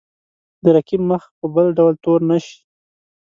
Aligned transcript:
د 0.63 0.65
رقیب 0.75 1.01
مخ 1.09 1.23
په 1.39 1.45
بل 1.55 1.67
ډول 1.77 1.93
تور 2.03 2.19
نه 2.29 2.37
شي. 2.45 2.57